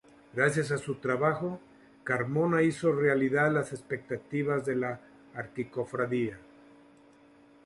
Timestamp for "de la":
4.65-4.99